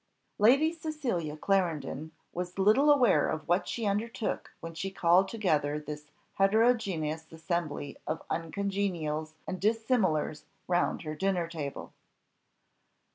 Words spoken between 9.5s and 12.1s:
dissimilars round her dinner table.